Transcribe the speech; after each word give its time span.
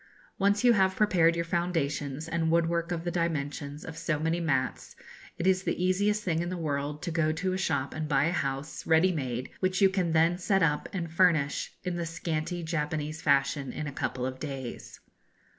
Once 0.39 0.63
you 0.63 0.73
have 0.73 0.95
prepared 0.95 1.35
your 1.35 1.45
foundations 1.45 2.27
and 2.27 2.49
woodwork 2.49 2.91
of 2.91 3.03
the 3.03 3.11
dimensions 3.11 3.85
of 3.85 3.95
so 3.95 4.17
many 4.17 4.39
mats, 4.39 4.95
it 5.37 5.45
is 5.45 5.61
the 5.61 5.79
easiest 5.83 6.23
thing 6.23 6.39
in 6.41 6.49
the 6.49 6.57
world 6.57 7.03
to 7.03 7.11
go 7.11 7.31
to 7.31 7.53
a 7.53 7.57
shop 7.59 7.93
and 7.93 8.09
buy 8.09 8.23
a 8.25 8.31
house, 8.31 8.87
ready 8.87 9.11
made, 9.11 9.51
which 9.59 9.79
you 9.79 9.89
can 9.91 10.11
then 10.13 10.39
set 10.39 10.63
up 10.63 10.89
and 10.91 11.13
furnish 11.13 11.73
in 11.83 11.97
the 11.97 12.05
scanty 12.07 12.63
Japanese 12.63 13.21
fashion 13.21 13.71
in 13.71 13.85
a 13.85 13.91
couple 13.93 14.25
of 14.25 14.39
days. 14.39 14.99